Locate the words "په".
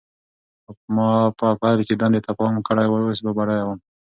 1.39-1.47